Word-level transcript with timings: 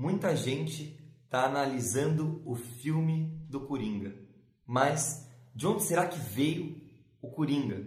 Muita 0.00 0.36
gente 0.36 0.96
está 1.24 1.44
analisando 1.44 2.40
o 2.46 2.54
filme 2.54 3.36
do 3.50 3.62
Coringa, 3.62 4.14
mas 4.64 5.28
de 5.52 5.66
onde 5.66 5.82
será 5.82 6.06
que 6.06 6.20
veio 6.20 6.80
o 7.20 7.28
Coringa? 7.28 7.84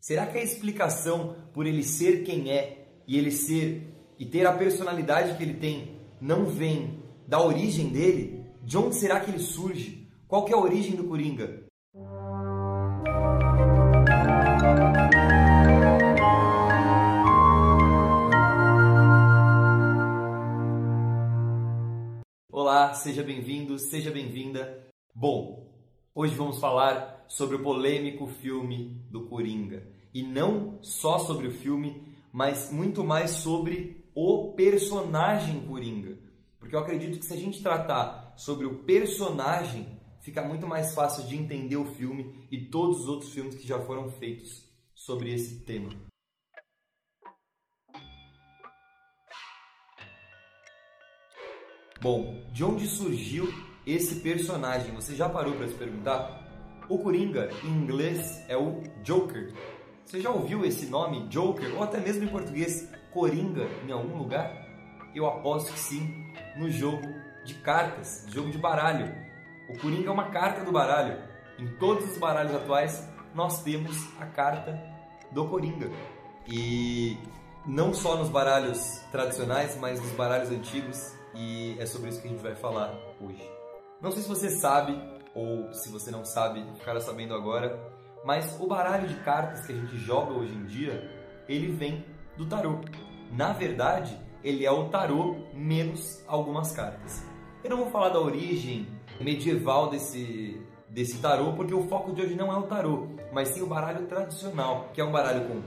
Será 0.00 0.24
que 0.24 0.38
a 0.38 0.40
explicação 0.40 1.34
por 1.52 1.66
ele 1.66 1.82
ser 1.82 2.22
quem 2.22 2.52
é 2.52 3.02
e 3.08 3.18
ele 3.18 3.32
ser 3.32 3.92
e 4.16 4.24
ter 4.24 4.46
a 4.46 4.52
personalidade 4.52 5.36
que 5.36 5.42
ele 5.42 5.54
tem 5.54 5.96
não 6.20 6.46
vem 6.46 7.02
da 7.26 7.44
origem 7.44 7.88
dele? 7.88 8.46
De 8.62 8.78
onde 8.78 8.94
será 8.94 9.18
que 9.18 9.28
ele 9.28 9.40
surge? 9.40 10.08
Qual 10.28 10.46
é 10.46 10.52
a 10.52 10.58
origem 10.58 10.94
do 10.94 11.08
Coringa? 11.08 11.67
Seja 22.98 23.22
bem-vindo, 23.22 23.78
seja 23.78 24.10
bem-vinda. 24.10 24.84
Bom, 25.14 25.72
hoje 26.12 26.34
vamos 26.34 26.58
falar 26.58 27.24
sobre 27.28 27.54
o 27.54 27.62
polêmico 27.62 28.26
filme 28.26 29.00
do 29.08 29.26
Coringa. 29.26 29.86
E 30.12 30.20
não 30.20 30.82
só 30.82 31.20
sobre 31.20 31.46
o 31.46 31.52
filme, 31.52 32.02
mas 32.32 32.72
muito 32.72 33.04
mais 33.04 33.30
sobre 33.30 34.04
o 34.16 34.52
personagem 34.54 35.60
Coringa. 35.60 36.18
Porque 36.58 36.74
eu 36.74 36.80
acredito 36.80 37.20
que 37.20 37.24
se 37.24 37.34
a 37.34 37.36
gente 37.36 37.62
tratar 37.62 38.34
sobre 38.36 38.66
o 38.66 38.82
personagem, 38.82 39.86
fica 40.20 40.42
muito 40.42 40.66
mais 40.66 40.92
fácil 40.92 41.24
de 41.28 41.36
entender 41.36 41.76
o 41.76 41.94
filme 41.94 42.48
e 42.50 42.62
todos 42.62 43.02
os 43.02 43.08
outros 43.08 43.32
filmes 43.32 43.54
que 43.54 43.66
já 43.66 43.78
foram 43.78 44.10
feitos 44.10 44.68
sobre 44.92 45.32
esse 45.32 45.60
tema. 45.60 45.90
Bom, 52.00 52.44
de 52.52 52.64
onde 52.64 52.86
surgiu 52.86 53.52
esse 53.84 54.20
personagem? 54.20 54.94
Você 54.94 55.16
já 55.16 55.28
parou 55.28 55.54
para 55.54 55.66
se 55.66 55.74
perguntar? 55.74 56.46
O 56.88 56.96
Coringa, 56.96 57.50
em 57.64 57.70
inglês, 57.70 58.40
é 58.48 58.56
o 58.56 58.84
Joker. 59.02 59.52
Você 60.04 60.20
já 60.20 60.30
ouviu 60.30 60.64
esse 60.64 60.86
nome, 60.86 61.26
Joker, 61.26 61.74
ou 61.74 61.82
até 61.82 61.98
mesmo 61.98 62.22
em 62.22 62.28
português, 62.28 62.88
Coringa, 63.12 63.66
em 63.84 63.90
algum 63.90 64.16
lugar? 64.16 64.64
Eu 65.12 65.26
aposto 65.26 65.72
que 65.72 65.78
sim, 65.80 66.32
no 66.56 66.70
jogo 66.70 67.02
de 67.44 67.54
cartas, 67.54 68.26
jogo 68.28 68.48
de 68.48 68.58
baralho. 68.58 69.12
O 69.68 69.76
Coringa 69.80 70.08
é 70.08 70.12
uma 70.12 70.30
carta 70.30 70.64
do 70.64 70.70
baralho. 70.70 71.18
Em 71.58 71.66
todos 71.78 72.12
os 72.12 72.16
baralhos 72.16 72.54
atuais, 72.54 73.08
nós 73.34 73.64
temos 73.64 73.96
a 74.20 74.26
carta 74.26 74.80
do 75.32 75.48
Coringa. 75.48 75.90
E 76.46 77.18
não 77.66 77.92
só 77.92 78.16
nos 78.16 78.28
baralhos 78.28 79.00
tradicionais, 79.10 79.76
mas 79.80 80.00
nos 80.00 80.12
baralhos 80.12 80.52
antigos, 80.52 81.17
e 81.38 81.76
é 81.78 81.86
sobre 81.86 82.10
isso 82.10 82.20
que 82.20 82.26
a 82.26 82.30
gente 82.30 82.42
vai 82.42 82.56
falar 82.56 82.92
hoje. 83.20 83.48
Não 84.02 84.10
sei 84.10 84.22
se 84.22 84.28
você 84.28 84.50
sabe 84.50 85.00
ou 85.34 85.72
se 85.72 85.88
você 85.88 86.10
não 86.10 86.24
sabe, 86.24 86.64
ficará 86.76 87.00
sabendo 87.00 87.32
agora, 87.32 87.78
mas 88.24 88.60
o 88.60 88.66
baralho 88.66 89.06
de 89.06 89.14
cartas 89.20 89.64
que 89.64 89.72
a 89.72 89.76
gente 89.76 89.96
joga 89.98 90.32
hoje 90.32 90.52
em 90.52 90.64
dia, 90.66 91.08
ele 91.48 91.68
vem 91.68 92.04
do 92.36 92.46
tarô. 92.46 92.80
Na 93.30 93.52
verdade, 93.52 94.18
ele 94.42 94.66
é 94.66 94.70
o 94.70 94.88
tarô 94.88 95.36
menos 95.54 96.24
algumas 96.26 96.72
cartas. 96.72 97.24
Eu 97.62 97.70
não 97.70 97.76
vou 97.78 97.90
falar 97.90 98.08
da 98.08 98.20
origem 98.20 98.88
medieval 99.20 99.90
desse 99.90 100.60
desse 100.88 101.18
tarô, 101.18 101.52
porque 101.52 101.74
o 101.74 101.86
foco 101.86 102.12
de 102.12 102.22
hoje 102.22 102.34
não 102.34 102.50
é 102.50 102.56
o 102.56 102.62
tarô, 102.62 103.08
mas 103.30 103.48
sim 103.48 103.60
o 103.60 103.66
baralho 103.66 104.06
tradicional, 104.06 104.88
que 104.94 105.00
é 105.00 105.04
um 105.04 105.12
baralho 105.12 105.46
com 105.46 105.62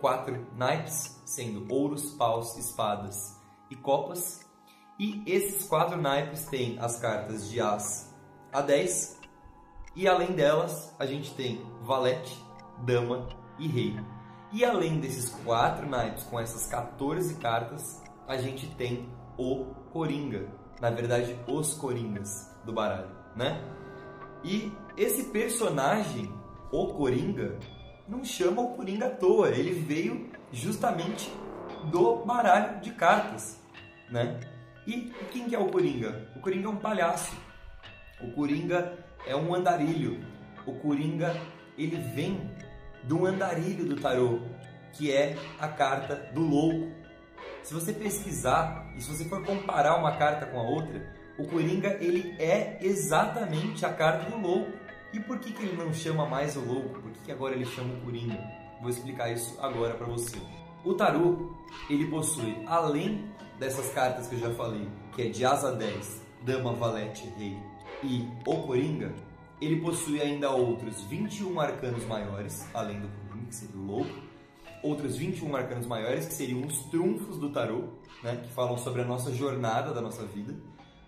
quatro 0.00 0.46
naipes, 0.56 1.20
sendo 1.26 1.66
ouros, 1.72 2.12
paus, 2.12 2.56
espadas 2.56 3.14
e 3.70 3.76
copas, 3.76 4.43
e 4.98 5.22
esses 5.26 5.66
quatro 5.66 6.00
naipes 6.00 6.46
têm 6.46 6.78
as 6.78 6.98
cartas 6.98 7.50
de 7.50 7.60
As 7.60 8.14
a 8.52 8.60
10. 8.60 9.20
E 9.96 10.06
além 10.06 10.32
delas, 10.32 10.94
a 10.98 11.06
gente 11.06 11.34
tem 11.34 11.64
Valete, 11.82 12.42
Dama 12.78 13.28
e 13.58 13.66
Rei. 13.66 13.98
E 14.52 14.64
além 14.64 15.00
desses 15.00 15.30
quatro 15.44 15.88
naipes 15.88 16.22
com 16.24 16.38
essas 16.38 16.66
14 16.66 17.34
cartas, 17.36 18.02
a 18.28 18.36
gente 18.36 18.68
tem 18.76 19.08
o 19.36 19.64
Coringa. 19.92 20.48
Na 20.80 20.90
verdade, 20.90 21.36
os 21.48 21.74
Coringas 21.74 22.50
do 22.64 22.72
baralho, 22.72 23.10
né? 23.34 23.60
E 24.44 24.72
esse 24.96 25.24
personagem, 25.24 26.32
o 26.70 26.94
Coringa, 26.94 27.58
não 28.06 28.24
chama 28.24 28.62
o 28.62 28.76
Coringa 28.76 29.06
à 29.06 29.10
toa. 29.10 29.48
Ele 29.48 29.72
veio 29.72 30.30
justamente 30.52 31.32
do 31.90 32.24
baralho 32.24 32.80
de 32.80 32.92
cartas, 32.92 33.60
né? 34.10 34.53
E 34.86 35.12
quem 35.32 35.48
que 35.48 35.54
é 35.54 35.58
o 35.58 35.68
Coringa? 35.68 36.28
O 36.36 36.40
Coringa 36.40 36.66
é 36.66 36.70
um 36.70 36.76
palhaço. 36.76 37.36
O 38.20 38.30
Coringa 38.32 38.98
é 39.26 39.34
um 39.34 39.54
andarilho. 39.54 40.24
O 40.66 40.74
Coringa, 40.74 41.34
ele 41.76 41.96
vem 42.14 42.50
do 43.04 43.26
andarilho 43.26 43.84
do 43.84 43.96
tarô, 43.96 44.40
que 44.92 45.10
é 45.10 45.36
a 45.58 45.68
carta 45.68 46.30
do 46.34 46.42
louco. 46.42 46.90
Se 47.62 47.72
você 47.72 47.92
pesquisar 47.92 48.92
e 48.96 49.00
se 49.00 49.10
você 49.10 49.24
for 49.24 49.44
comparar 49.44 49.96
uma 49.96 50.16
carta 50.16 50.46
com 50.46 50.58
a 50.58 50.62
outra, 50.62 51.14
o 51.38 51.46
Coringa 51.48 51.96
ele 52.00 52.36
é 52.38 52.78
exatamente 52.80 53.84
a 53.84 53.92
carta 53.92 54.30
do 54.30 54.36
louco. 54.38 54.70
E 55.12 55.20
por 55.20 55.38
que, 55.38 55.52
que 55.52 55.62
ele 55.62 55.76
não 55.76 55.92
chama 55.92 56.26
mais 56.26 56.56
o 56.56 56.60
louco? 56.60 57.00
Por 57.00 57.10
que, 57.12 57.20
que 57.26 57.32
agora 57.32 57.54
ele 57.54 57.64
chama 57.64 57.94
o 57.94 58.00
Coringa? 58.00 58.38
Vou 58.80 58.90
explicar 58.90 59.30
isso 59.30 59.58
agora 59.60 59.94
para 59.94 60.06
você. 60.06 60.36
O 60.84 60.92
tarô, 60.92 61.54
ele 61.88 62.06
possui, 62.08 62.62
além 62.66 63.32
dessas 63.58 63.92
cartas 63.92 64.26
que 64.26 64.34
eu 64.34 64.40
já 64.40 64.54
falei, 64.54 64.88
que 65.14 65.22
é 65.22 65.28
de 65.28 65.44
asa 65.44 65.72
10, 65.72 66.22
dama, 66.44 66.72
valete, 66.72 67.28
rei 67.38 67.56
e 68.02 68.28
o 68.46 68.62
coringa, 68.62 69.12
ele 69.60 69.80
possui 69.80 70.20
ainda 70.20 70.50
outros 70.50 71.02
21 71.04 71.58
arcanos 71.58 72.04
maiores, 72.04 72.68
além 72.74 73.00
do 73.00 73.08
coringa, 73.08 73.46
que 73.48 73.54
seria 73.54 73.76
o 73.76 73.84
louco, 73.84 74.22
outros 74.82 75.16
21 75.16 75.56
arcanos 75.56 75.86
maiores, 75.86 76.26
que 76.26 76.34
seriam 76.34 76.60
os 76.66 76.78
trunfos 76.90 77.38
do 77.38 77.50
tarô, 77.50 77.84
né, 78.22 78.36
que 78.42 78.52
falam 78.52 78.76
sobre 78.76 79.00
a 79.00 79.04
nossa 79.04 79.32
jornada 79.32 79.92
da 79.92 80.00
nossa 80.00 80.24
vida. 80.24 80.54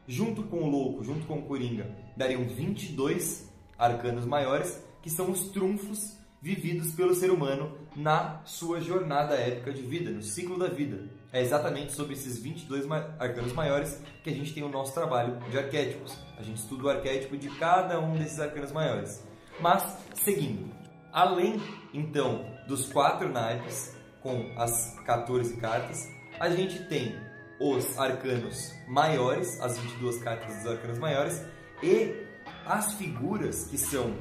Junto 0.08 0.44
com 0.44 0.62
o 0.62 0.70
louco, 0.70 1.04
junto 1.04 1.26
com 1.26 1.40
o 1.40 1.42
coringa, 1.42 1.90
dariam 2.16 2.44
22 2.44 3.52
arcanos 3.78 4.24
maiores, 4.24 4.82
que 5.02 5.10
são 5.10 5.30
os 5.30 5.50
trunfos 5.50 6.16
vividos 6.40 6.92
pelo 6.92 7.14
ser 7.14 7.30
humano 7.30 7.76
na 7.94 8.40
sua 8.44 8.80
jornada 8.80 9.34
épica 9.34 9.72
de 9.72 9.82
vida, 9.82 10.10
no 10.10 10.22
ciclo 10.22 10.58
da 10.58 10.68
vida. 10.68 11.10
É 11.32 11.42
exatamente 11.42 11.92
sobre 11.92 12.14
esses 12.14 12.38
22 12.38 12.90
arcanos 13.18 13.52
maiores 13.52 14.00
que 14.22 14.30
a 14.30 14.32
gente 14.32 14.54
tem 14.54 14.62
o 14.62 14.68
nosso 14.68 14.94
trabalho 14.94 15.38
de 15.50 15.58
arquétipos. 15.58 16.16
A 16.38 16.42
gente 16.42 16.58
estuda 16.58 16.84
o 16.84 16.88
arquétipo 16.88 17.36
de 17.36 17.48
cada 17.50 18.00
um 18.00 18.16
desses 18.16 18.38
arcanos 18.38 18.72
maiores. 18.72 19.24
Mas, 19.60 19.82
seguindo, 20.14 20.72
além 21.12 21.60
então 21.92 22.44
dos 22.68 22.92
quatro 22.92 23.28
naipes 23.28 23.96
com 24.22 24.52
as 24.56 24.98
14 25.04 25.56
cartas, 25.56 26.08
a 26.38 26.50
gente 26.50 26.84
tem 26.88 27.16
os 27.60 27.98
arcanos 27.98 28.74
maiores, 28.86 29.60
as 29.60 29.78
22 29.78 30.22
cartas 30.22 30.56
dos 30.56 30.66
arcanos 30.66 30.98
maiores, 30.98 31.44
e 31.82 32.26
as 32.66 32.94
figuras 32.94 33.66
que 33.66 33.78
são 33.78 34.14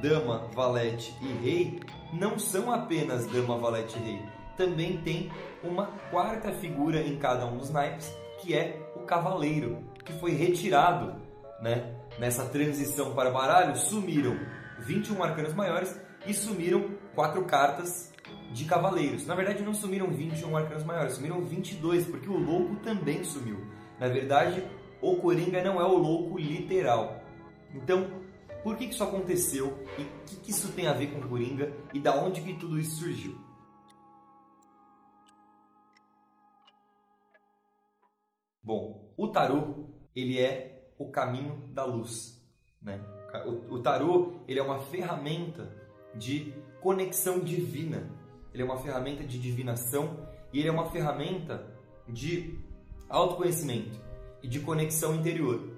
dama, 0.00 0.48
valete 0.54 1.14
e 1.20 1.26
rei 1.44 1.80
não 2.12 2.38
são 2.38 2.72
apenas 2.72 3.26
dama, 3.26 3.58
valete 3.58 3.98
e 3.98 4.02
rei. 4.02 4.39
Também 4.60 4.98
tem 4.98 5.32
uma 5.64 5.86
quarta 6.10 6.52
figura 6.52 7.00
em 7.00 7.16
cada 7.16 7.46
um 7.46 7.56
dos 7.56 7.70
naipes, 7.70 8.14
que 8.42 8.54
é 8.54 8.92
o 8.94 9.06
cavaleiro, 9.06 9.82
que 10.04 10.12
foi 10.12 10.32
retirado 10.32 11.14
né? 11.62 11.94
nessa 12.18 12.44
transição 12.44 13.14
para 13.14 13.30
baralho. 13.30 13.74
Sumiram 13.74 14.36
21 14.80 15.22
arcanos 15.22 15.54
maiores 15.54 15.98
e 16.26 16.34
sumiram 16.34 16.90
quatro 17.14 17.42
cartas 17.46 18.12
de 18.52 18.66
cavaleiros. 18.66 19.26
Na 19.26 19.34
verdade, 19.34 19.62
não 19.62 19.72
sumiram 19.72 20.08
21 20.08 20.54
arcanos 20.54 20.84
maiores, 20.84 21.14
sumiram 21.14 21.40
22, 21.40 22.06
porque 22.08 22.28
o 22.28 22.36
louco 22.36 22.76
também 22.84 23.24
sumiu. 23.24 23.64
Na 23.98 24.08
verdade, 24.08 24.62
o 25.00 25.16
Coringa 25.16 25.64
não 25.64 25.80
é 25.80 25.84
o 25.86 25.96
louco 25.96 26.36
literal. 26.36 27.24
Então, 27.74 28.10
por 28.62 28.76
que, 28.76 28.84
isso 28.84 29.02
aconteceu 29.02 29.82
e 29.96 30.02
o 30.02 30.08
que, 30.26 30.36
que 30.36 30.50
isso 30.50 30.70
tem 30.72 30.86
a 30.86 30.92
ver 30.92 31.06
com 31.06 31.26
Coringa 31.26 31.72
e 31.94 31.98
da 31.98 32.14
onde 32.14 32.42
que 32.42 32.52
tudo 32.52 32.78
isso 32.78 32.96
surgiu? 32.96 33.48
Bom, 38.70 39.12
o 39.16 39.26
tarô 39.26 39.88
ele 40.14 40.38
é 40.38 40.92
o 40.96 41.10
caminho 41.10 41.68
da 41.72 41.84
luz, 41.84 42.40
né? 42.80 43.04
O, 43.68 43.80
tarô 43.80 44.44
ele 44.46 44.60
é 44.60 44.62
uma 44.62 44.78
ferramenta 44.78 45.68
de 46.14 46.54
conexão 46.80 47.40
divina. 47.40 48.08
Ele 48.54 48.62
é 48.62 48.64
uma 48.64 48.78
ferramenta 48.78 49.24
de 49.24 49.40
divinação 49.40 50.24
e 50.52 50.60
ele 50.60 50.68
é 50.68 50.70
uma 50.70 50.88
ferramenta 50.88 51.66
de 52.06 52.60
autoconhecimento 53.08 53.98
e 54.40 54.46
de 54.46 54.60
conexão 54.60 55.16
interior. 55.16 55.68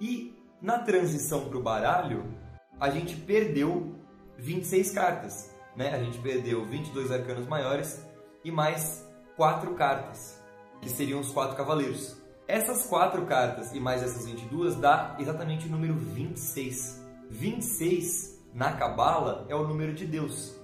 E 0.00 0.36
na 0.60 0.80
transição 0.80 1.48
para 1.48 1.56
o 1.56 1.62
baralho, 1.62 2.34
a 2.80 2.90
gente 2.90 3.14
perdeu 3.14 3.94
26 4.38 4.90
cartas, 4.90 5.56
né? 5.76 5.94
A 5.94 6.02
gente 6.02 6.18
perdeu 6.18 6.64
22 6.64 7.12
arcanos 7.12 7.46
maiores 7.46 8.04
e 8.44 8.50
mais 8.50 9.08
quatro 9.36 9.72
cartas, 9.76 10.42
que 10.82 10.90
seriam 10.90 11.20
os 11.20 11.30
quatro 11.30 11.56
cavaleiros. 11.56 12.19
Essas 12.50 12.84
quatro 12.84 13.26
cartas 13.26 13.72
e 13.72 13.78
mais 13.78 14.02
essas 14.02 14.26
22 14.26 14.74
dá 14.74 15.14
exatamente 15.20 15.68
o 15.68 15.70
número 15.70 15.94
26. 15.94 17.00
26 17.30 18.42
na 18.52 18.72
Cabala 18.72 19.46
é 19.48 19.54
o 19.54 19.68
número 19.68 19.94
de 19.94 20.04
Deus. 20.04 20.56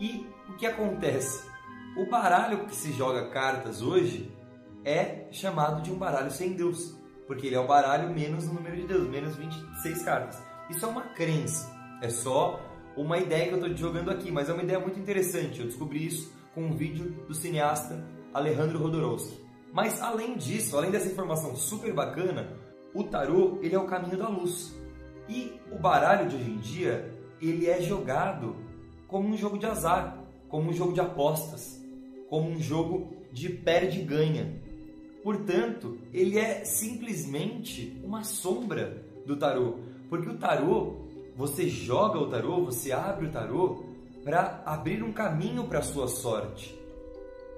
E 0.00 0.26
o 0.48 0.54
que 0.54 0.64
acontece? 0.64 1.44
O 1.98 2.08
baralho 2.08 2.64
que 2.64 2.74
se 2.74 2.92
joga 2.92 3.28
cartas 3.28 3.82
hoje 3.82 4.34
é 4.86 5.26
chamado 5.30 5.82
de 5.82 5.92
um 5.92 5.98
baralho 5.98 6.30
sem 6.30 6.54
Deus, 6.54 6.98
porque 7.26 7.48
ele 7.48 7.56
é 7.56 7.60
o 7.60 7.66
baralho 7.66 8.08
menos 8.08 8.48
o 8.48 8.54
número 8.54 8.76
de 8.76 8.86
Deus, 8.86 9.06
menos 9.06 9.36
26 9.36 10.02
cartas. 10.02 10.42
Isso 10.70 10.86
é 10.86 10.88
uma 10.88 11.02
crença, 11.02 11.70
é 12.00 12.08
só 12.08 12.58
uma 12.96 13.18
ideia 13.18 13.48
que 13.48 13.52
eu 13.52 13.58
estou 13.58 13.76
jogando 13.76 14.10
aqui, 14.10 14.32
mas 14.32 14.48
é 14.48 14.54
uma 14.54 14.62
ideia 14.62 14.80
muito 14.80 14.98
interessante. 14.98 15.60
Eu 15.60 15.66
descobri 15.66 16.06
isso 16.06 16.32
com 16.54 16.62
um 16.62 16.74
vídeo 16.74 17.22
do 17.28 17.34
cineasta 17.34 18.02
Alejandro 18.32 18.78
Rodorowski. 18.78 19.43
Mas 19.74 20.00
além 20.00 20.36
disso, 20.36 20.78
além 20.78 20.92
dessa 20.92 21.08
informação 21.08 21.56
super 21.56 21.92
bacana, 21.92 22.56
o 22.94 23.02
tarô 23.02 23.58
ele 23.60 23.74
é 23.74 23.78
o 23.78 23.88
caminho 23.88 24.16
da 24.16 24.28
luz. 24.28 24.72
E 25.28 25.60
o 25.72 25.76
baralho 25.76 26.28
de 26.28 26.36
hoje 26.36 26.50
em 26.52 26.58
dia 26.58 27.12
ele 27.42 27.68
é 27.68 27.82
jogado 27.82 28.54
como 29.08 29.28
um 29.28 29.36
jogo 29.36 29.58
de 29.58 29.66
azar, 29.66 30.16
como 30.48 30.70
um 30.70 30.72
jogo 30.72 30.92
de 30.92 31.00
apostas, 31.00 31.82
como 32.30 32.50
um 32.50 32.60
jogo 32.60 33.16
de 33.32 33.48
perde 33.48 34.00
ganha. 34.00 34.62
Portanto, 35.24 35.98
ele 36.12 36.38
é 36.38 36.64
simplesmente 36.64 38.00
uma 38.04 38.22
sombra 38.22 39.04
do 39.26 39.36
tarô, 39.36 39.78
porque 40.08 40.28
o 40.28 40.38
tarô, 40.38 41.00
você 41.34 41.68
joga 41.68 42.20
o 42.20 42.30
tarô, 42.30 42.64
você 42.64 42.92
abre 42.92 43.26
o 43.26 43.32
tarô 43.32 43.82
para 44.22 44.62
abrir 44.64 45.02
um 45.02 45.12
caminho 45.12 45.64
para 45.64 45.80
a 45.80 45.82
sua 45.82 46.06
sorte, 46.06 46.78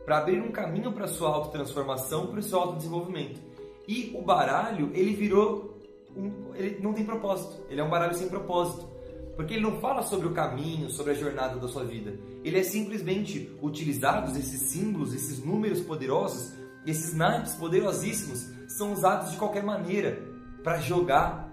para 0.07 0.19
abrir 0.19 0.41
um 0.41 0.53
caminho 0.53 0.93
para 0.93 1.09
sua 1.09 1.29
autotransformação, 1.31 2.29
para 2.29 2.39
o 2.39 2.43
seu 2.43 2.61
autodesenvolvimento. 2.61 3.41
E 3.89 4.13
o 4.15 4.23
baralho, 4.23 4.91
ele 4.95 5.13
virou 5.13 5.77
um, 6.17 6.55
ele 6.55 6.79
não 6.81 6.95
tem 6.95 7.05
propósito, 7.05 7.67
ele 7.69 7.81
é 7.81 7.85
um 7.85 7.91
baralho 7.91 8.15
sem 8.15 8.29
propósito. 8.29 8.89
Porque 9.35 9.55
ele 9.55 9.63
não 9.63 9.81
fala 9.81 10.03
sobre 10.03 10.29
o 10.29 10.33
caminho, 10.33 10.89
sobre 10.89 11.13
a 11.13 11.15
jornada 11.15 11.59
da 11.59 11.69
sua 11.69 11.85
vida. 11.85 12.19
Ele 12.43 12.59
é 12.59 12.63
simplesmente 12.63 13.55
utilizados 13.61 14.35
esses 14.35 14.71
símbolos, 14.71 15.13
esses 15.13 15.45
números 15.45 15.83
poderosos, 15.83 16.55
esses 16.87 17.13
naipes 17.13 17.55
poderosíssimos 17.55 18.49
são 18.69 18.93
usados 18.93 19.33
de 19.33 19.37
qualquer 19.37 19.63
maneira 19.63 20.23
para 20.63 20.81
jogar 20.81 21.53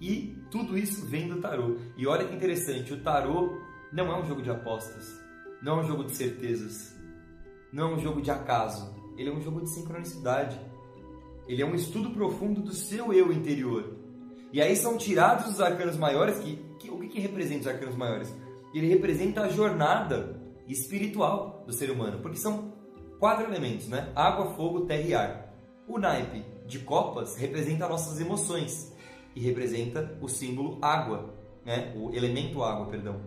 e 0.00 0.36
tudo 0.50 0.76
isso 0.76 1.06
vem 1.06 1.28
do 1.28 1.40
tarô. 1.40 1.76
E 1.96 2.06
olha 2.06 2.26
que 2.26 2.34
interessante, 2.34 2.92
o 2.92 3.00
tarô 3.00 3.58
não 3.92 4.12
é 4.12 4.20
um 4.20 4.26
jogo 4.26 4.42
de 4.42 4.50
apostas, 4.50 5.18
não 5.62 5.78
é 5.78 5.84
um 5.84 5.86
jogo 5.86 6.04
de 6.04 6.14
certezas, 6.14 6.93
não 7.74 7.90
é 7.90 7.94
um 7.96 7.98
jogo 7.98 8.22
de 8.22 8.30
acaso. 8.30 8.94
Ele 9.18 9.28
é 9.28 9.32
um 9.32 9.40
jogo 9.40 9.60
de 9.60 9.68
sincronicidade. 9.68 10.58
Ele 11.48 11.60
é 11.60 11.66
um 11.66 11.74
estudo 11.74 12.10
profundo 12.10 12.62
do 12.62 12.72
seu 12.72 13.12
eu 13.12 13.32
interior. 13.32 13.96
E 14.52 14.62
aí 14.62 14.76
são 14.76 14.96
tirados 14.96 15.48
os 15.48 15.60
arcanos 15.60 15.96
maiores, 15.96 16.38
que, 16.38 16.56
que 16.78 16.88
o 16.88 17.00
que, 17.00 17.08
que 17.08 17.20
representa 17.20 17.62
os 17.62 17.66
arcanos 17.66 17.96
maiores? 17.96 18.32
Ele 18.72 18.86
representa 18.86 19.42
a 19.42 19.48
jornada 19.48 20.40
espiritual 20.68 21.64
do 21.66 21.72
ser 21.72 21.90
humano, 21.90 22.20
porque 22.20 22.38
são 22.38 22.72
quatro 23.18 23.44
elementos, 23.44 23.88
né? 23.88 24.12
Água, 24.14 24.54
fogo, 24.54 24.82
terra 24.82 25.02
e 25.02 25.14
ar. 25.14 25.54
O 25.88 25.98
naipe 25.98 26.44
de 26.66 26.78
copas 26.78 27.36
representa 27.36 27.88
nossas 27.88 28.20
emoções 28.20 28.94
e 29.34 29.40
representa 29.40 30.16
o 30.22 30.28
símbolo 30.28 30.78
água, 30.80 31.34
né? 31.66 31.92
O 31.96 32.14
elemento 32.14 32.62
água, 32.62 32.86
perdão. 32.86 33.20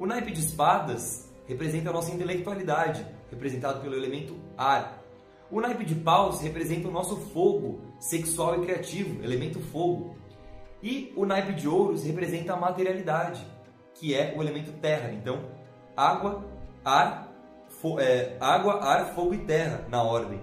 O 0.00 0.04
naipe 0.04 0.32
de 0.32 0.40
espadas 0.40 1.32
representa 1.46 1.90
a 1.90 1.92
nossa 1.92 2.12
intelectualidade, 2.12 3.06
representado 3.34 3.80
pelo 3.80 3.94
elemento 3.94 4.36
ar. 4.56 5.04
O 5.50 5.60
naipe 5.60 5.84
de 5.84 5.94
paus 5.94 6.40
representa 6.40 6.88
o 6.88 6.90
nosso 6.90 7.16
fogo 7.16 7.80
sexual 8.00 8.60
e 8.60 8.64
criativo, 8.64 9.22
elemento 9.22 9.60
fogo. 9.60 10.16
E 10.82 11.12
o 11.16 11.24
naipe 11.24 11.52
de 11.52 11.68
ouros 11.68 12.04
representa 12.04 12.54
a 12.54 12.56
materialidade, 12.56 13.46
que 13.94 14.14
é 14.14 14.34
o 14.36 14.42
elemento 14.42 14.72
terra. 14.72 15.12
Então, 15.12 15.44
água, 15.96 16.44
ar, 16.84 17.32
é, 18.00 18.36
água, 18.40 18.82
ar, 18.82 19.14
fogo 19.14 19.34
e 19.34 19.38
terra 19.38 19.86
na 19.88 20.02
ordem. 20.02 20.40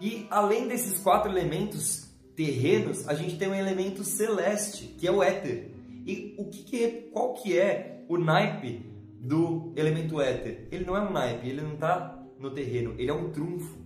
E 0.00 0.26
além 0.30 0.68
desses 0.68 0.98
quatro 1.00 1.30
elementos 1.30 2.08
terrenos, 2.36 3.08
a 3.08 3.14
gente 3.14 3.36
tem 3.36 3.48
um 3.48 3.54
elemento 3.54 4.04
celeste, 4.04 4.94
que 4.98 5.06
é 5.06 5.10
o 5.10 5.22
éter. 5.22 5.72
E 6.06 6.34
o 6.38 6.46
que, 6.46 6.62
que 6.62 6.84
é, 6.84 6.90
qual 7.12 7.34
que 7.34 7.58
é 7.58 8.04
o 8.08 8.16
naipe 8.16 8.86
do 9.20 9.72
elemento 9.76 10.20
éter? 10.20 10.68
Ele 10.70 10.84
não 10.84 10.96
é 10.96 11.00
um 11.00 11.10
naipe, 11.10 11.48
ele 11.48 11.60
não 11.60 11.74
está 11.74 12.17
no 12.38 12.50
terreno, 12.50 12.94
ele 12.98 13.10
é 13.10 13.14
um 13.14 13.30
trunfo. 13.30 13.76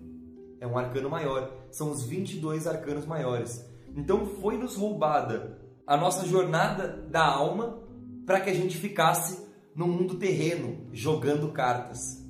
É 0.60 0.66
um 0.66 0.78
arcano 0.78 1.10
maior. 1.10 1.52
São 1.70 1.90
os 1.90 2.04
22 2.04 2.66
arcanos 2.66 3.06
maiores. 3.06 3.68
Então 3.96 4.26
foi 4.26 4.56
nos 4.56 4.76
roubada 4.76 5.58
a 5.86 5.96
nossa 5.96 6.26
jornada 6.26 6.88
da 7.10 7.24
alma 7.24 7.82
para 8.24 8.40
que 8.40 8.50
a 8.50 8.54
gente 8.54 8.76
ficasse 8.76 9.44
no 9.74 9.86
mundo 9.86 10.16
terreno, 10.16 10.86
jogando 10.92 11.52
cartas. 11.52 12.22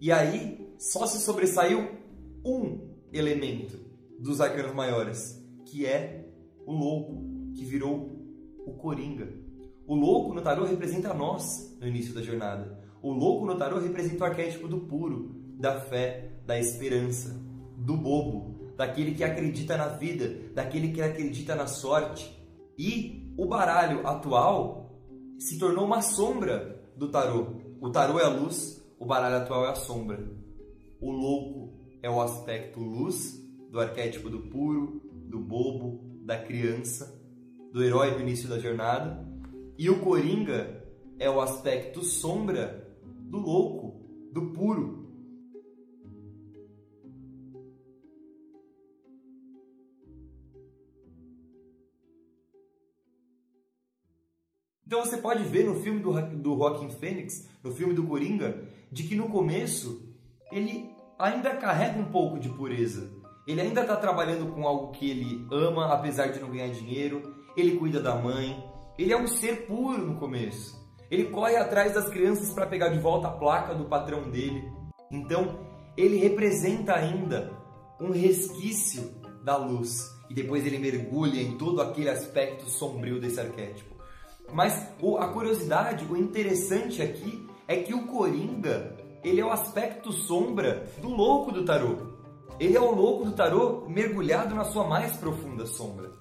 E 0.00 0.10
aí 0.10 0.74
só 0.78 1.06
se 1.06 1.18
sobressaiu 1.20 1.88
um 2.44 2.94
elemento 3.12 3.78
dos 4.18 4.40
arcanos 4.40 4.74
maiores, 4.74 5.42
que 5.66 5.86
é 5.86 6.28
o 6.66 6.72
louco, 6.72 7.52
que 7.54 7.64
virou 7.64 8.18
o 8.66 8.72
coringa. 8.74 9.28
O 9.86 9.94
louco 9.94 10.34
no 10.34 10.40
tarô 10.40 10.64
representa 10.64 11.12
nós 11.12 11.76
no 11.80 11.86
início 11.86 12.14
da 12.14 12.22
jornada. 12.22 12.82
O 13.02 13.12
louco 13.12 13.44
no 13.44 13.56
tarô 13.56 13.78
representa 13.78 14.24
o 14.24 14.26
arquétipo 14.26 14.66
do 14.66 14.80
puro, 14.80 15.33
da 15.58 15.80
fé, 15.80 16.32
da 16.46 16.58
esperança, 16.58 17.34
do 17.76 17.96
bobo, 17.96 18.72
daquele 18.76 19.14
que 19.14 19.24
acredita 19.24 19.76
na 19.76 19.88
vida, 19.88 20.52
daquele 20.54 20.92
que 20.92 21.00
acredita 21.00 21.54
na 21.54 21.66
sorte, 21.66 22.36
e 22.78 23.32
o 23.36 23.46
baralho 23.46 24.06
atual 24.06 24.84
se 25.38 25.58
tornou 25.58 25.84
uma 25.84 26.02
sombra 26.02 26.82
do 26.96 27.08
tarô. 27.08 27.56
O 27.80 27.90
tarô 27.90 28.18
é 28.18 28.24
a 28.24 28.28
luz, 28.28 28.84
o 28.98 29.06
baralho 29.06 29.36
atual 29.36 29.66
é 29.66 29.70
a 29.70 29.74
sombra. 29.74 30.18
O 31.00 31.10
louco 31.10 31.74
é 32.02 32.10
o 32.10 32.20
aspecto 32.20 32.80
luz 32.80 33.40
do 33.70 33.80
arquétipo 33.80 34.30
do 34.30 34.40
puro, 34.40 35.02
do 35.28 35.38
bobo, 35.38 36.00
da 36.24 36.38
criança, 36.38 37.20
do 37.72 37.82
herói 37.82 38.14
do 38.14 38.20
início 38.20 38.48
da 38.48 38.58
jornada. 38.58 39.26
E 39.76 39.90
o 39.90 40.00
coringa 40.00 40.84
é 41.18 41.28
o 41.28 41.40
aspecto 41.40 42.02
sombra 42.02 42.88
do 43.04 43.38
louco, 43.38 44.00
do 44.32 44.52
puro, 44.52 45.03
Então 54.94 55.04
você 55.04 55.16
pode 55.16 55.42
ver 55.42 55.64
no 55.64 55.74
filme 55.80 55.98
do, 55.98 56.12
do 56.12 56.56
Joaquim 56.56 56.88
Fênix, 56.88 57.48
no 57.64 57.72
filme 57.72 57.94
do 57.94 58.04
Coringa, 58.04 58.62
de 58.92 59.02
que 59.02 59.16
no 59.16 59.28
começo 59.28 60.08
ele 60.52 60.88
ainda 61.18 61.50
carrega 61.56 61.98
um 61.98 62.04
pouco 62.04 62.38
de 62.38 62.48
pureza. 62.48 63.10
Ele 63.44 63.60
ainda 63.60 63.80
está 63.80 63.96
trabalhando 63.96 64.52
com 64.52 64.68
algo 64.68 64.92
que 64.92 65.10
ele 65.10 65.44
ama, 65.50 65.92
apesar 65.92 66.28
de 66.28 66.38
não 66.38 66.48
ganhar 66.48 66.68
dinheiro. 66.68 67.34
Ele 67.56 67.76
cuida 67.76 68.00
da 68.00 68.14
mãe. 68.14 68.64
Ele 68.96 69.12
é 69.12 69.20
um 69.20 69.26
ser 69.26 69.66
puro 69.66 69.98
no 69.98 70.14
começo. 70.14 70.80
Ele 71.10 71.24
corre 71.24 71.56
atrás 71.56 71.92
das 71.92 72.08
crianças 72.08 72.50
para 72.50 72.64
pegar 72.64 72.90
de 72.90 73.00
volta 73.00 73.26
a 73.26 73.32
placa 73.32 73.74
do 73.74 73.86
patrão 73.86 74.30
dele. 74.30 74.62
Então, 75.10 75.58
ele 75.96 76.18
representa 76.18 76.94
ainda 76.94 77.50
um 78.00 78.12
resquício 78.12 79.10
da 79.42 79.56
luz. 79.56 80.08
E 80.30 80.34
depois 80.34 80.64
ele 80.64 80.78
mergulha 80.78 81.42
em 81.42 81.58
todo 81.58 81.82
aquele 81.82 82.10
aspecto 82.10 82.70
sombrio 82.70 83.20
desse 83.20 83.40
arquétipo. 83.40 83.93
Mas 84.52 84.88
a 85.18 85.28
curiosidade, 85.28 86.04
o 86.04 86.16
interessante 86.16 87.02
aqui 87.02 87.46
é 87.66 87.76
que 87.76 87.94
o 87.94 88.06
Coringa, 88.06 88.96
ele 89.22 89.40
é 89.40 89.44
o 89.44 89.50
aspecto 89.50 90.12
sombra 90.12 90.86
do 91.00 91.08
louco 91.08 91.50
do 91.50 91.64
tarô. 91.64 92.14
Ele 92.60 92.76
é 92.76 92.80
o 92.80 92.94
louco 92.94 93.24
do 93.24 93.32
tarô 93.32 93.84
mergulhado 93.88 94.54
na 94.54 94.64
sua 94.64 94.86
mais 94.86 95.16
profunda 95.16 95.66
sombra. 95.66 96.12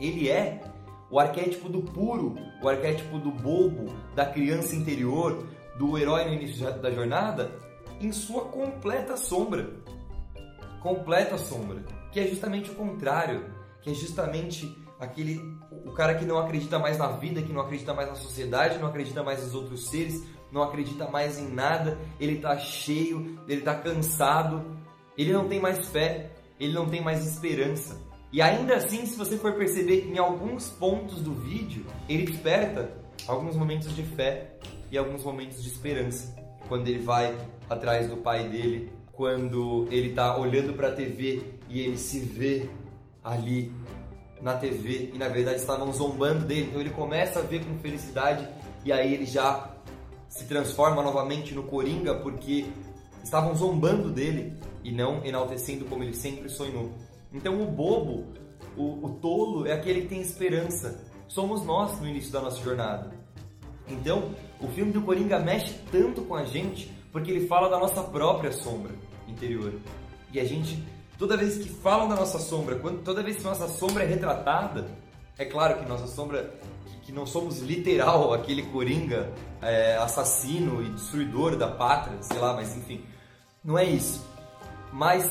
Ele 0.00 0.28
é 0.28 0.62
o 1.10 1.20
arquétipo 1.20 1.68
do 1.68 1.82
puro, 1.82 2.34
o 2.62 2.68
arquétipo 2.68 3.18
do 3.18 3.30
bobo, 3.30 3.92
da 4.14 4.24
criança 4.24 4.74
interior, 4.74 5.46
do 5.78 5.98
herói 5.98 6.24
no 6.24 6.32
início 6.32 6.72
da 6.80 6.90
jornada, 6.90 7.52
em 8.00 8.10
sua 8.12 8.46
completa 8.46 9.16
sombra. 9.16 9.68
Completa 10.80 11.36
sombra, 11.36 11.84
que 12.10 12.18
é 12.18 12.26
justamente 12.26 12.70
o 12.70 12.74
contrário, 12.74 13.44
que 13.82 13.90
é 13.90 13.94
justamente 13.94 14.74
aquele 14.98 15.40
o 15.84 15.92
cara 15.92 16.14
que 16.14 16.24
não 16.24 16.38
acredita 16.38 16.78
mais 16.78 16.98
na 16.98 17.08
vida, 17.08 17.42
que 17.42 17.52
não 17.52 17.60
acredita 17.60 17.92
mais 17.92 18.08
na 18.08 18.14
sociedade, 18.14 18.78
não 18.78 18.88
acredita 18.88 19.22
mais 19.22 19.42
nos 19.42 19.54
outros 19.54 19.88
seres, 19.88 20.24
não 20.50 20.62
acredita 20.62 21.08
mais 21.08 21.38
em 21.38 21.48
nada, 21.48 21.98
ele 22.20 22.34
está 22.34 22.58
cheio, 22.58 23.38
ele 23.48 23.60
está 23.60 23.74
cansado, 23.74 24.64
ele 25.16 25.32
não 25.32 25.48
tem 25.48 25.60
mais 25.60 25.88
fé, 25.88 26.30
ele 26.60 26.72
não 26.72 26.88
tem 26.88 27.00
mais 27.00 27.26
esperança. 27.26 28.00
E 28.32 28.40
ainda 28.40 28.76
assim, 28.76 29.04
se 29.04 29.16
você 29.16 29.36
for 29.36 29.54
perceber 29.54 30.10
em 30.10 30.18
alguns 30.18 30.70
pontos 30.70 31.20
do 31.20 31.34
vídeo, 31.34 31.84
ele 32.08 32.24
desperta 32.24 32.96
alguns 33.26 33.56
momentos 33.56 33.94
de 33.94 34.02
fé 34.02 34.54
e 34.90 34.96
alguns 34.96 35.24
momentos 35.24 35.62
de 35.62 35.68
esperança. 35.68 36.34
Quando 36.68 36.88
ele 36.88 37.00
vai 37.00 37.36
atrás 37.68 38.08
do 38.08 38.16
pai 38.16 38.48
dele, 38.48 38.90
quando 39.12 39.86
ele 39.90 40.10
está 40.10 40.36
olhando 40.38 40.72
para 40.72 40.88
a 40.88 40.92
TV 40.92 41.42
e 41.68 41.80
ele 41.80 41.98
se 41.98 42.20
vê 42.20 42.68
ali 43.22 43.72
na 44.42 44.54
TV 44.54 45.12
e 45.14 45.18
na 45.18 45.28
verdade 45.28 45.60
estavam 45.60 45.92
zombando 45.92 46.44
dele. 46.44 46.66
Então 46.68 46.80
ele 46.80 46.90
começa 46.90 47.38
a 47.38 47.42
ver 47.42 47.64
com 47.64 47.78
felicidade 47.78 48.46
e 48.84 48.92
aí 48.92 49.14
ele 49.14 49.24
já 49.24 49.70
se 50.28 50.44
transforma 50.46 51.02
novamente 51.02 51.54
no 51.54 51.62
Coringa 51.62 52.16
porque 52.16 52.66
estavam 53.22 53.54
zombando 53.54 54.10
dele 54.10 54.52
e 54.82 54.90
não 54.90 55.24
enaltecendo 55.24 55.84
como 55.84 56.02
ele 56.02 56.14
sempre 56.14 56.48
sonhou. 56.48 56.90
Então 57.32 57.62
o 57.62 57.66
bobo, 57.66 58.26
o, 58.76 59.06
o 59.06 59.10
tolo, 59.20 59.66
é 59.66 59.72
aquele 59.72 60.02
que 60.02 60.08
tem 60.08 60.20
esperança. 60.20 61.00
Somos 61.28 61.64
nós 61.64 62.00
no 62.00 62.08
início 62.08 62.32
da 62.32 62.40
nossa 62.40 62.60
jornada. 62.62 63.12
Então 63.88 64.34
o 64.60 64.66
filme 64.68 64.92
do 64.92 65.02
Coringa 65.02 65.38
mexe 65.38 65.74
tanto 65.90 66.22
com 66.22 66.34
a 66.34 66.44
gente 66.44 66.92
porque 67.12 67.30
ele 67.30 67.46
fala 67.46 67.68
da 67.68 67.78
nossa 67.78 68.02
própria 68.02 68.50
sombra 68.50 68.92
interior. 69.28 69.72
E 70.32 70.40
a 70.40 70.44
gente 70.44 70.82
toda 71.22 71.36
vez 71.36 71.56
que 71.56 71.68
falam 71.68 72.08
da 72.08 72.16
nossa 72.16 72.40
sombra, 72.40 72.74
quando, 72.74 73.04
toda 73.04 73.22
vez 73.22 73.36
que 73.36 73.44
nossa 73.44 73.68
sombra 73.68 74.02
é 74.02 74.06
retratada, 74.08 74.88
é 75.38 75.44
claro 75.44 75.78
que 75.78 75.88
nossa 75.88 76.08
sombra, 76.08 76.52
que, 77.04 77.12
não 77.12 77.24
somos 77.24 77.60
literal 77.60 78.34
aquele 78.34 78.64
coringa 78.64 79.32
é, 79.60 79.96
assassino 79.98 80.82
e 80.82 80.88
destruidor 80.88 81.54
da 81.54 81.68
pátria, 81.68 82.20
sei 82.22 82.40
lá, 82.40 82.54
mas 82.54 82.76
enfim, 82.76 83.04
não 83.64 83.78
é 83.78 83.84
isso. 83.84 84.26
Mas 84.92 85.30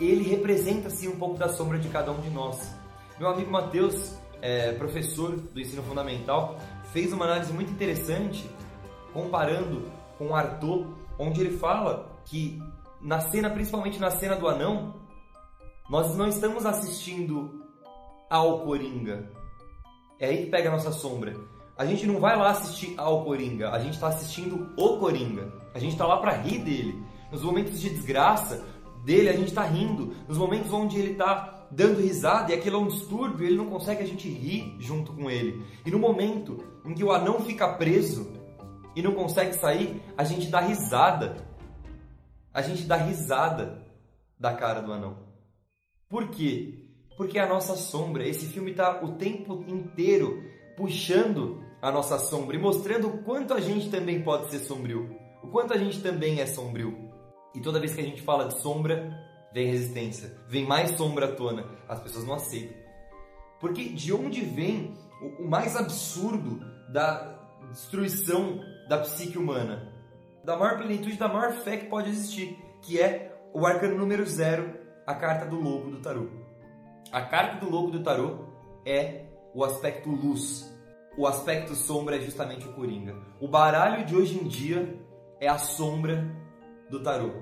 ele 0.00 0.22
representa 0.22 0.88
sim 0.88 1.08
um 1.08 1.18
pouco 1.18 1.36
da 1.36 1.50
sombra 1.50 1.78
de 1.78 1.90
cada 1.90 2.10
um 2.12 2.20
de 2.22 2.30
nós. 2.30 2.74
Meu 3.18 3.28
amigo 3.28 3.50
Matheus, 3.50 4.14
é, 4.40 4.72
professor 4.72 5.36
do 5.36 5.60
ensino 5.60 5.82
fundamental, 5.82 6.58
fez 6.94 7.12
uma 7.12 7.26
análise 7.26 7.52
muito 7.52 7.70
interessante 7.70 8.48
comparando 9.12 9.82
com 10.16 10.34
Arthur, 10.34 10.86
onde 11.18 11.42
ele 11.42 11.58
fala 11.58 12.10
que 12.24 12.58
na 13.02 13.20
cena, 13.20 13.50
principalmente 13.50 13.98
na 13.98 14.10
cena 14.10 14.34
do 14.34 14.48
anão, 14.48 14.99
nós 15.90 16.16
não 16.16 16.28
estamos 16.28 16.64
assistindo 16.64 17.64
ao 18.30 18.60
Coringa. 18.60 19.28
É 20.20 20.28
aí 20.28 20.44
que 20.44 20.50
pega 20.50 20.68
a 20.68 20.72
nossa 20.72 20.92
sombra. 20.92 21.34
A 21.76 21.84
gente 21.84 22.06
não 22.06 22.20
vai 22.20 22.36
lá 22.36 22.50
assistir 22.50 22.94
ao 22.96 23.24
Coringa, 23.24 23.72
a 23.72 23.80
gente 23.80 23.94
está 23.94 24.06
assistindo 24.06 24.72
o 24.76 24.98
Coringa. 24.98 25.52
A 25.74 25.80
gente 25.80 25.92
está 25.92 26.06
lá 26.06 26.18
para 26.18 26.36
rir 26.36 26.58
dele. 26.60 27.02
Nos 27.32 27.42
momentos 27.42 27.80
de 27.80 27.90
desgraça 27.90 28.64
dele, 29.04 29.30
a 29.30 29.32
gente 29.32 29.48
está 29.48 29.64
rindo. 29.64 30.14
Nos 30.28 30.38
momentos 30.38 30.72
onde 30.72 30.96
ele 30.96 31.12
está 31.12 31.66
dando 31.72 32.00
risada 32.00 32.52
e 32.52 32.54
aquilo 32.54 32.76
é 32.76 32.80
um 32.80 32.86
distúrbio, 32.86 33.44
ele 33.44 33.56
não 33.56 33.66
consegue 33.66 34.04
a 34.04 34.06
gente 34.06 34.28
rir 34.28 34.76
junto 34.78 35.12
com 35.12 35.28
ele. 35.28 35.60
E 35.84 35.90
no 35.90 35.98
momento 35.98 36.64
em 36.84 36.94
que 36.94 37.02
o 37.02 37.10
anão 37.10 37.40
fica 37.40 37.66
preso 37.74 38.30
e 38.94 39.02
não 39.02 39.12
consegue 39.12 39.54
sair, 39.54 40.00
a 40.16 40.22
gente 40.22 40.46
dá 40.46 40.60
risada. 40.60 41.48
A 42.54 42.62
gente 42.62 42.84
dá 42.84 42.94
risada 42.94 43.82
da 44.38 44.54
cara 44.54 44.80
do 44.80 44.92
anão. 44.92 45.29
Por 46.10 46.28
quê? 46.28 46.74
Porque 47.16 47.38
a 47.38 47.48
nossa 47.48 47.76
sombra, 47.76 48.26
esse 48.26 48.46
filme 48.46 48.72
está 48.72 49.00
o 49.04 49.12
tempo 49.12 49.64
inteiro 49.68 50.42
puxando 50.76 51.62
a 51.80 51.92
nossa 51.92 52.18
sombra 52.18 52.56
e 52.56 52.58
mostrando 52.58 53.06
o 53.06 53.18
quanto 53.18 53.54
a 53.54 53.60
gente 53.60 53.88
também 53.90 54.20
pode 54.20 54.50
ser 54.50 54.58
sombrio, 54.58 55.16
o 55.40 55.46
quanto 55.46 55.72
a 55.72 55.78
gente 55.78 56.02
também 56.02 56.40
é 56.40 56.46
sombrio. 56.46 57.10
E 57.54 57.60
toda 57.60 57.78
vez 57.78 57.94
que 57.94 58.00
a 58.00 58.04
gente 58.04 58.22
fala 58.22 58.48
de 58.48 58.60
sombra, 58.60 59.08
vem 59.52 59.68
resistência, 59.68 60.36
vem 60.48 60.66
mais 60.66 60.90
sombra 60.96 61.26
à 61.26 61.32
tona. 61.32 61.64
As 61.88 62.00
pessoas 62.00 62.24
não 62.24 62.34
aceitam. 62.34 62.76
Porque 63.60 63.84
de 63.84 64.12
onde 64.12 64.40
vem 64.40 64.96
o, 65.38 65.44
mais 65.44 65.76
absurdo 65.76 66.60
da 66.92 67.38
destruição 67.70 68.60
da 68.88 68.98
psique 68.98 69.38
humana? 69.38 69.92
Da 70.44 70.56
maior 70.56 70.78
plenitude, 70.78 71.16
da 71.16 71.28
maior 71.28 71.52
fé 71.52 71.76
que 71.76 71.86
pode 71.86 72.10
existir, 72.10 72.58
que 72.82 73.00
é 73.00 73.32
o 73.52 73.64
arcano 73.64 73.96
número 73.96 74.26
zero 74.26 74.79
a 75.10 75.14
carta 75.14 75.44
do 75.44 75.60
lobo 75.60 75.90
do 75.90 76.00
tarô. 76.00 76.28
A 77.10 77.20
carta 77.22 77.64
do 77.64 77.70
lobo 77.70 77.90
do 77.90 78.02
tarô 78.02 78.46
é 78.86 79.24
o 79.52 79.64
aspecto 79.64 80.08
luz. 80.08 80.72
O 81.18 81.26
aspecto 81.26 81.74
sombra 81.74 82.16
é 82.16 82.20
justamente 82.20 82.68
o 82.68 82.72
coringa. 82.72 83.16
O 83.40 83.48
baralho 83.48 84.06
de 84.06 84.14
hoje 84.14 84.38
em 84.38 84.46
dia 84.46 84.96
é 85.40 85.48
a 85.48 85.58
sombra 85.58 86.24
do 86.88 87.02
tarô. 87.02 87.32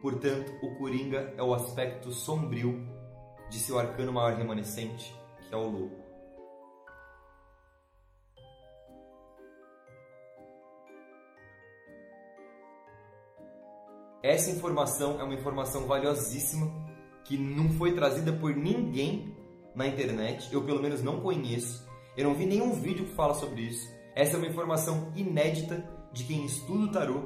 Portanto, 0.00 0.52
o 0.62 0.76
coringa 0.76 1.34
é 1.36 1.42
o 1.42 1.52
aspecto 1.52 2.12
sombrio 2.12 2.86
de 3.50 3.58
seu 3.58 3.78
arcano 3.78 4.12
maior 4.12 4.34
remanescente, 4.34 5.12
que 5.48 5.52
é 5.52 5.56
o 5.56 5.68
lobo. 5.68 6.05
Essa 14.26 14.50
informação 14.50 15.20
é 15.20 15.22
uma 15.22 15.34
informação 15.34 15.86
valiosíssima 15.86 16.68
que 17.22 17.38
não 17.38 17.70
foi 17.74 17.94
trazida 17.94 18.32
por 18.32 18.56
ninguém 18.56 19.36
na 19.72 19.86
internet, 19.86 20.52
eu 20.52 20.64
pelo 20.64 20.82
menos 20.82 21.00
não 21.00 21.20
conheço. 21.20 21.86
Eu 22.16 22.24
não 22.24 22.34
vi 22.34 22.44
nenhum 22.44 22.72
vídeo 22.72 23.04
que 23.04 23.14
fala 23.14 23.34
sobre 23.34 23.60
isso. 23.60 23.88
Essa 24.16 24.34
é 24.34 24.38
uma 24.38 24.48
informação 24.48 25.12
inédita 25.14 25.88
de 26.12 26.24
quem 26.24 26.44
estuda 26.44 26.86
o 26.86 26.90
tarô, 26.90 27.22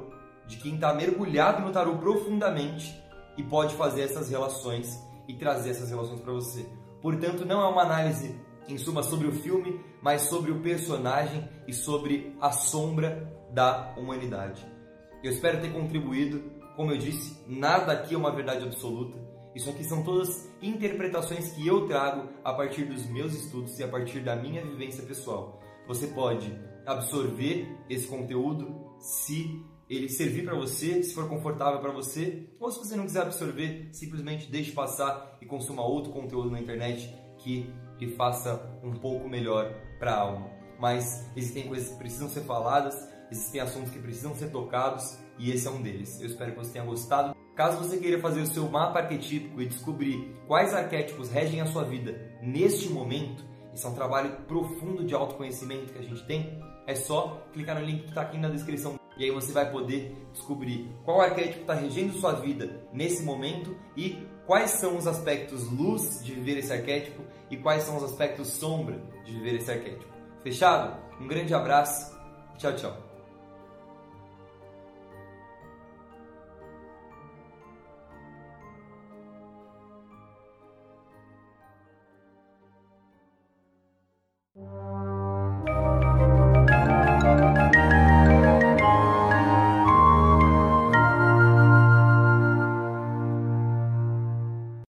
de 0.47 0.59
quem 0.59 0.75
está 0.75 0.93
mergulhado 0.93 1.63
no 1.63 1.73
tarô 1.73 1.97
profundamente 1.97 2.95
e 3.35 3.43
pode 3.43 3.75
fazer 3.77 4.03
essas 4.03 4.29
relações 4.29 5.03
e 5.27 5.33
trazer 5.33 5.71
essas 5.71 5.89
relações 5.89 6.21
para 6.21 6.35
você. 6.35 6.67
Portanto, 7.01 7.47
não 7.47 7.63
é 7.63 7.67
uma 7.67 7.81
análise 7.81 8.39
em 8.69 8.77
suma 8.77 9.03
sobre 9.03 9.27
o 9.27 9.33
filme, 9.33 9.81
mas 10.03 10.21
sobre 10.29 10.51
o 10.51 10.61
personagem 10.61 11.49
e 11.67 11.73
sobre 11.73 12.37
a 12.43 12.53
sombra 12.53 13.27
da 13.51 13.95
humanidade. 13.97 14.80
Eu 15.23 15.31
espero 15.31 15.61
ter 15.61 15.73
contribuído 15.73 16.61
como 16.81 16.93
eu 16.93 16.97
disse, 16.97 17.37
nada 17.47 17.93
aqui 17.93 18.15
é 18.15 18.17
uma 18.17 18.35
verdade 18.35 18.65
absoluta. 18.65 19.19
Isso 19.55 19.69
aqui 19.69 19.85
são 19.85 20.03
todas 20.03 20.51
interpretações 20.63 21.53
que 21.53 21.67
eu 21.67 21.87
trago 21.87 22.31
a 22.43 22.55
partir 22.55 22.85
dos 22.85 23.05
meus 23.07 23.35
estudos 23.35 23.79
e 23.79 23.85
a 23.85 23.89
partir 23.89 24.21
da 24.21 24.35
minha 24.35 24.65
vivência 24.65 25.05
pessoal. 25.05 25.61
Você 25.87 26.07
pode 26.07 26.51
absorver 26.87 27.69
esse 27.91 28.07
conteúdo 28.07 28.95
se 28.99 29.63
ele 29.91 30.09
servir 30.09 30.45
para 30.45 30.55
você, 30.55 31.03
se 31.03 31.13
for 31.13 31.29
confortável 31.29 31.81
para 31.81 31.93
você, 31.93 32.49
ou 32.59 32.71
se 32.71 32.79
você 32.79 32.97
não 32.97 33.05
quiser 33.05 33.23
absorver, 33.23 33.91
simplesmente 33.93 34.51
deixe 34.51 34.73
passar 34.73 35.37
e 35.39 35.45
consuma 35.45 35.85
outro 35.85 36.13
conteúdo 36.13 36.51
na 36.51 36.61
internet 36.61 37.15
que 37.39 37.71
lhe 37.99 38.15
faça 38.15 38.81
um 38.83 38.93
pouco 38.95 39.29
melhor 39.29 39.71
para 39.99 40.15
a 40.15 40.21
alma. 40.21 40.51
Mas 40.79 41.29
existem 41.37 41.67
coisas 41.67 41.91
que 41.91 41.99
precisam 41.99 42.31
ser 42.31 42.43
faladas, 42.45 42.95
existem 43.31 43.61
assuntos 43.61 43.91
que 43.91 43.99
precisam 43.99 44.35
ser 44.35 44.51
tocados 44.51 45.19
e 45.39 45.51
esse 45.51 45.67
é 45.67 45.71
um 45.71 45.81
deles. 45.81 46.21
Eu 46.21 46.27
espero 46.27 46.53
que 46.53 46.59
você 46.59 46.73
tenha 46.73 46.85
gostado. 46.85 47.35
Caso 47.55 47.79
você 47.79 47.99
queira 47.99 48.19
fazer 48.21 48.41
o 48.41 48.47
seu 48.47 48.69
mapa 48.69 49.01
arquetípico 49.01 49.61
e 49.61 49.67
descobrir 49.67 50.35
quais 50.47 50.75
arquétipos 50.75 51.31
regem 51.31 51.61
a 51.61 51.67
sua 51.67 51.85
vida 51.85 52.39
neste 52.43 52.89
momento, 52.89 53.45
isso 53.75 53.87
é 53.87 53.91
um 53.91 53.95
trabalho 53.95 54.31
profundo 54.49 55.05
de 55.05 55.15
autoconhecimento 55.15 55.93
que 55.93 55.99
a 55.99 56.03
gente 56.03 56.25
tem, 56.25 56.59
é 56.87 56.95
só 56.95 57.47
clicar 57.53 57.79
no 57.79 57.85
link 57.85 58.03
que 58.03 58.09
está 58.09 58.23
aqui 58.23 58.39
na 58.39 58.49
descrição 58.49 58.99
e 59.17 59.25
aí 59.25 59.31
você 59.31 59.53
vai 59.53 59.71
poder 59.71 60.17
descobrir 60.33 60.89
qual 61.05 61.21
arquétipo 61.21 61.61
está 61.61 61.75
regendo 61.75 62.15
sua 62.15 62.33
vida 62.33 62.89
nesse 62.93 63.23
momento 63.23 63.77
e 63.97 64.27
quais 64.47 64.71
são 64.71 64.97
os 64.97 65.07
aspectos 65.07 65.71
luz 65.71 66.25
de 66.25 66.33
viver 66.33 66.59
esse 66.59 66.73
arquétipo 66.73 67.23
e 67.51 67.57
quais 67.57 67.83
são 67.83 67.99
os 67.99 68.03
aspectos 68.03 68.49
sombra 68.49 69.01
de 69.25 69.33
viver 69.33 69.57
esse 69.57 69.71
arquétipo. 69.71 70.11
Fechado? 70.43 70.99
Um 71.21 71.29
grande 71.29 71.53
abraço. 71.53 72.19
Tchau, 72.57 72.75
tchau. 72.75 73.10